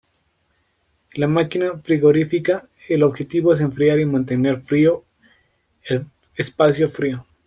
En 1.13 1.21
la 1.21 1.27
máquina 1.27 1.77
frigorífica 1.79 2.67
el 2.89 3.03
objetivo 3.03 3.53
es 3.53 3.59
enfriar 3.61 3.99
y 3.99 4.05
mantener 4.07 4.59
frío 4.59 5.03
el 5.83 6.07
espacio 6.35 6.89
frío. 6.89 7.23